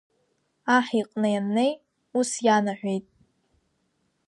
Аҳ 0.75 0.87
иҟны 0.99 1.27
ианнеи, 1.33 1.73
ус 2.17 2.31
ианаҳәеит… 2.45 3.05